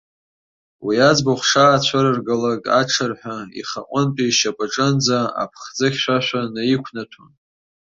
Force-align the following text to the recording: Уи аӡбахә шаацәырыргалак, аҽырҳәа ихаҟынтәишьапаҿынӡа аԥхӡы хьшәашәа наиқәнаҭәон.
Уи 0.85 0.95
аӡбахә 1.09 1.45
шаацәырыргалак, 1.49 2.63
аҽырҳәа 2.79 3.37
ихаҟынтәишьапаҿынӡа 3.59 5.19
аԥхӡы 5.41 5.87
хьшәашәа 5.93 6.41
наиқәнаҭәон. 6.53 7.31